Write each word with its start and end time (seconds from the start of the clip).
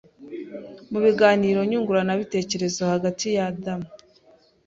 mu 0.91 0.99
biganiro 1.05 1.59
nyunguranabitekerezo 1.69 2.81
hagati 2.93 3.25
ya 3.35 3.43
Adamu 3.51 3.87